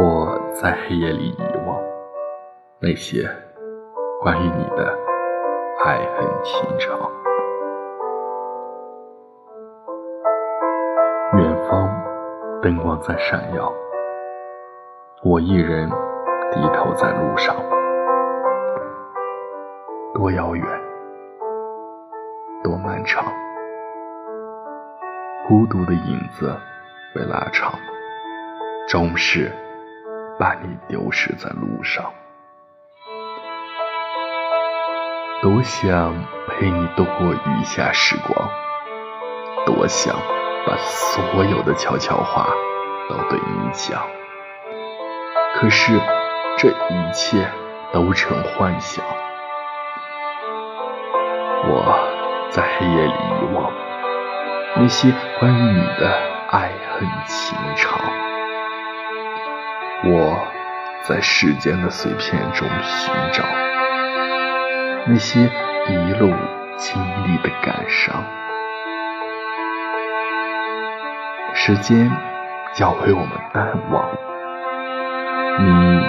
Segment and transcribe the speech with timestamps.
[0.00, 1.76] 我在黑夜里遗忘
[2.80, 3.28] 那些
[4.20, 4.96] 关于你的
[5.84, 6.96] 爱恨情长。
[11.36, 11.90] 远方
[12.62, 13.72] 灯光在闪耀，
[15.24, 15.90] 我一人
[16.52, 17.56] 低头在路上，
[20.14, 20.64] 多遥远，
[22.62, 23.24] 多漫长，
[25.48, 26.56] 孤独的影子
[27.12, 27.72] 被拉长，
[28.88, 29.50] 终是。
[30.38, 32.12] 把你丢失在路上，
[35.42, 36.14] 多想
[36.46, 38.48] 陪你度过余下时光，
[39.66, 40.14] 多想
[40.64, 42.46] 把所有的悄悄话
[43.08, 44.00] 都对你讲。
[45.56, 45.98] 可是
[46.56, 47.50] 这一切
[47.92, 49.04] 都成幻想，
[51.64, 53.72] 我在黑夜里遗忘
[54.76, 56.16] 那些关于你的
[56.50, 58.27] 爱恨情长。
[60.04, 60.38] 我
[61.02, 63.42] 在世间的碎片中寻找
[65.06, 65.40] 那些
[65.88, 66.32] 一路
[66.76, 68.24] 经历的感伤。
[71.52, 72.08] 时间
[72.74, 74.08] 教会我们淡忘，
[75.58, 76.00] 你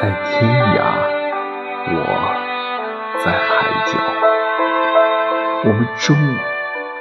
[0.00, 0.80] 在天涯，
[1.88, 1.98] 我
[3.24, 3.42] 在海
[3.86, 3.98] 角，
[5.64, 6.16] 我们终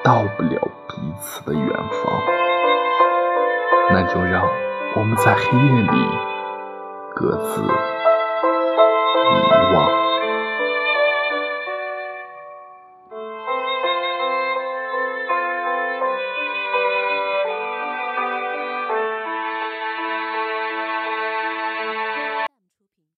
[0.04, 2.20] 到不了彼此的远方。
[3.92, 4.48] 那就让
[4.96, 6.31] 我们在黑夜里。
[7.22, 8.01] 各自。